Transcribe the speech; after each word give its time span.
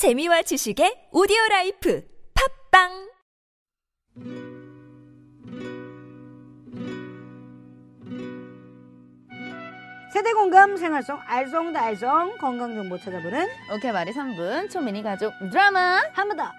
재미와 0.00 0.40
지식의 0.48 1.12
오디오 1.12 1.36
라이프 1.50 2.00
팝빵 2.32 2.88
세대 10.12 10.32
공감 10.32 10.76
생활송 10.76 11.18
알쏭달쏭 11.20 12.38
건강 12.38 12.74
정보 12.74 12.98
찾아보는 12.98 13.46
오케이 13.74 13.92
말이 13.92 14.10
3분 14.12 14.70
초미니 14.70 15.02
가족 15.02 15.32
드라마 15.52 16.00
한 16.14 16.28
번 16.28 16.36
더. 16.38 16.50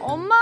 엄마 0.00 0.34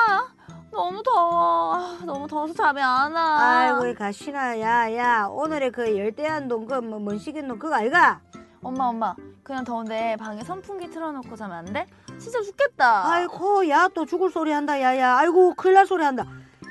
너무 0.70 1.02
더워 1.02 1.74
아, 1.74 1.98
너무 2.04 2.26
더워서 2.28 2.52
잠이 2.52 2.80
안 2.82 3.12
와. 3.12 3.38
아이고 3.38 3.86
이 3.86 3.94
가시나 3.94 4.60
야야 4.60 5.26
오늘의 5.30 5.70
그 5.72 5.96
열대한 5.96 6.48
동 6.48 6.66
그뭐 6.66 6.98
문식인동 6.98 7.58
그거 7.58 7.76
아이가? 7.76 8.20
엄마 8.62 8.86
엄마 8.86 9.14
그냥 9.42 9.64
더운데 9.64 10.16
방에 10.18 10.42
선풍기 10.42 10.90
틀어놓고 10.90 11.36
자면 11.36 11.58
안 11.58 11.64
돼? 11.72 11.86
진짜 12.18 12.40
죽겠다. 12.42 13.06
아이고 13.12 13.68
야 13.68 13.88
또 13.94 14.04
죽을 14.06 14.30
소리 14.30 14.50
한다 14.50 14.80
야야. 14.80 15.16
아이고 15.18 15.54
큰일 15.54 15.74
날 15.74 15.86
소리 15.86 16.02
한다. 16.04 16.24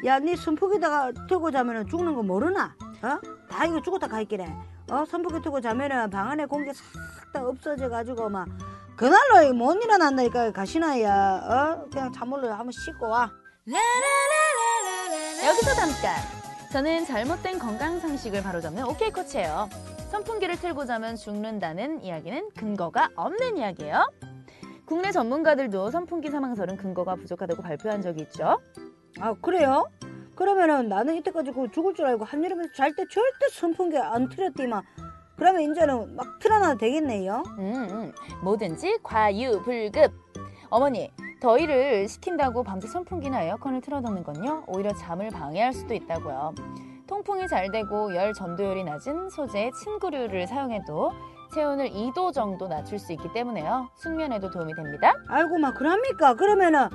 야 0.05 0.19
네 0.19 0.35
선풍기다가 0.35 1.11
틀고 1.29 1.51
자면은 1.51 1.87
죽는 1.87 2.15
거 2.15 2.21
모르나? 2.23 2.75
어? 3.01 3.19
다 3.49 3.65
이거 3.65 3.81
죽었다 3.81 4.07
가있기래. 4.07 4.45
어 4.91 5.03
선풍기 5.05 5.41
틀고 5.41 5.61
자면은 5.61 6.09
방 6.09 6.29
안에 6.29 6.45
공기 6.45 6.71
싹 6.73 6.83
다 7.33 7.43
없어져 7.45 7.89
가지고 7.89 8.29
막 8.29 8.47
그날로 8.95 9.53
못 9.53 9.73
일어난다니까 9.83 10.51
가시나야. 10.51 11.41
어? 11.43 11.85
그냥 11.91 12.11
찬물로 12.11 12.49
한번 12.49 12.71
씻고 12.71 13.07
와. 13.09 13.29
여기서 15.45 15.73
잠깐. 15.75 16.15
저는 16.71 17.05
잘못된 17.05 17.57
건강 17.59 17.99
상식을 17.99 18.43
바로잡는 18.43 18.83
오케이 18.85 19.09
코치예요 19.11 19.69
선풍기를 20.09 20.55
틀고 20.57 20.85
자면 20.85 21.15
죽는다는 21.15 22.03
이야기는 22.03 22.49
근거가 22.57 23.09
없는 23.15 23.57
이야기예요 23.57 24.07
국내 24.85 25.11
전문가들도 25.11 25.89
선풍기 25.91 26.29
사망설은 26.29 26.77
근거가 26.77 27.15
부족하다고 27.15 27.61
발표한 27.61 28.01
적이 28.01 28.23
있죠 28.23 28.59
아 29.19 29.33
그래요? 29.41 29.89
그러면은 30.35 30.89
나는 30.89 31.15
이때까지 31.15 31.51
그 31.51 31.71
죽을 31.71 31.93
줄 31.93 32.05
알고 32.05 32.25
한여름에 32.25 32.65
잘 32.75 32.93
때 32.95 33.03
절대 33.09 33.47
선풍기 33.51 33.97
안 33.97 34.29
틀었디만 34.29 34.81
그러면 35.37 35.61
이제는 35.71 36.15
막 36.15 36.39
틀어놔도 36.39 36.77
되겠네요 36.77 37.43
음, 37.57 37.87
음. 37.89 38.11
뭐든지 38.43 38.99
과유불급. 39.03 40.11
어머니, 40.69 41.11
더위를 41.41 42.07
식힌다고 42.07 42.63
밤새 42.63 42.87
선풍기나 42.87 43.43
에어컨을 43.43 43.81
틀어놓는 43.81 44.23
건요, 44.23 44.63
오히려 44.67 44.93
잠을 44.93 45.29
방해할 45.29 45.73
수도 45.73 45.93
있다고요. 45.93 46.53
통풍이 47.07 47.47
잘 47.47 47.71
되고 47.71 48.13
열 48.15 48.33
전도율이 48.33 48.83
낮은 48.83 49.29
소재의 49.29 49.71
침구류를 49.73 50.47
사용해도 50.47 51.11
체온을 51.53 51.89
2도 51.91 52.33
정도 52.33 52.67
낮출 52.67 52.97
수 52.99 53.13
있기 53.13 53.31
때문에요. 53.33 53.87
숙면에도 53.95 54.49
도움이 54.49 54.73
됩니다. 54.75 55.13
아이고 55.27 55.57
막 55.59 55.75
그럽니까 55.75 56.33
그러면은 56.33 56.87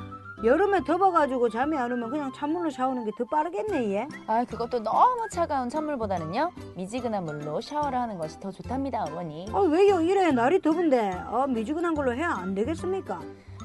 여름에 0.42 0.82
덥어가지고 0.84 1.50
잠이 1.50 1.76
안 1.76 1.92
오면 1.92 2.10
그냥 2.10 2.32
찬물로 2.32 2.70
샤워하는 2.70 3.04
게 3.04 3.10
더 3.16 3.24
빠르겠네 3.26 3.92
얘 3.92 4.08
아, 4.26 4.42
그것도 4.44 4.82
너무 4.82 5.28
차가운 5.30 5.68
찬물보다는요, 5.68 6.50
미지근한 6.76 7.24
물로 7.26 7.60
샤워를 7.60 7.98
하는 7.98 8.16
것이 8.16 8.40
더 8.40 8.50
좋답니다, 8.50 9.04
어머니. 9.04 9.46
아 9.52 9.58
왜요 9.60 10.00
이래 10.00 10.32
날이 10.32 10.60
더운데 10.62 11.10
어, 11.28 11.46
미지근한 11.46 11.94
걸로 11.94 12.14
해야 12.14 12.30
안 12.30 12.54
되겠습니까? 12.54 13.20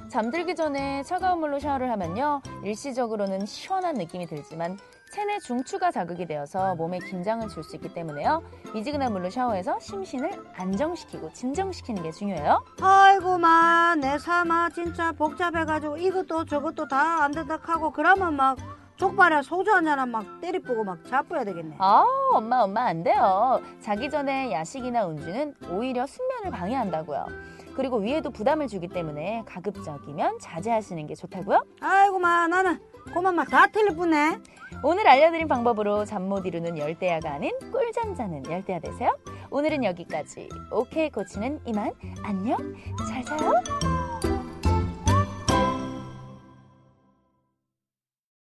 잠들기 0.09 0.53
전에 0.55 1.01
차가운 1.03 1.39
물로 1.39 1.59
샤워를 1.59 1.89
하면요 1.91 2.41
일시적으로는 2.63 3.45
시원한 3.45 3.95
느낌이 3.95 4.27
들지만 4.27 4.77
체내 5.15 5.39
중추가 5.39 5.91
자극이 5.91 6.25
되어서 6.25 6.75
몸에 6.75 6.99
긴장을 6.99 7.47
줄 7.47 7.63
수 7.63 7.77
있기 7.77 7.93
때문에요. 7.93 8.43
미지근한 8.73 9.13
물로 9.13 9.29
샤워해서 9.29 9.79
심신을 9.79 10.29
안정시키고 10.57 11.31
진정시키는 11.31 12.03
게 12.03 12.11
중요해요. 12.11 12.61
아이고 12.81 13.37
마내 13.37 14.17
삶아 14.19 14.71
진짜 14.71 15.13
복잡해가지고 15.13 15.95
이것도 15.97 16.43
저것도 16.45 16.89
다 16.89 17.05
안 17.23 17.31
된다 17.31 17.57
하고 17.61 17.91
그러면 17.91 18.35
막 18.35 18.57
족발에 18.97 19.41
소주 19.41 19.71
한잔 19.71 20.11
막 20.11 20.41
때리쁘고 20.41 20.83
막 20.83 21.03
자빠야 21.05 21.45
되겠네. 21.45 21.77
아 21.79 22.03
엄마 22.33 22.63
엄마 22.63 22.81
안 22.87 23.01
돼요. 23.03 23.61
자기 23.79 24.09
전에 24.09 24.51
야식이나 24.51 25.07
음주는 25.07 25.55
오히려 25.71 26.05
숙면을 26.05 26.51
방해한다고요. 26.51 27.25
그리고 27.75 27.97
위에도 27.97 28.31
부담을 28.31 28.67
주기 28.67 28.87
때문에 28.89 29.43
가급적이면 29.47 30.39
자제하시는 30.39 31.07
게 31.07 31.15
좋다고요? 31.15 31.61
아이고 31.81 32.19
마 32.19 32.47
나는 32.47 32.79
그만 33.13 33.35
막다 33.35 33.67
틀릴 33.67 33.95
뿐네 33.95 34.39
오늘 34.87 35.07
알려드린 35.07 35.47
방법으로 35.47 36.05
잠 36.05 36.25
못 36.29 36.45
이루는 36.45 36.77
열대야가 36.77 37.33
아닌 37.33 37.51
꿀잠 37.71 38.13
자는 38.15 38.43
열대야 38.49 38.79
되세요? 38.79 39.17
오늘은 39.49 39.83
여기까지. 39.83 40.47
오케이 40.71 41.09
코치는 41.09 41.61
이만. 41.65 41.91
안녕. 42.23 42.57
잘 43.07 43.23
자요 43.23 43.51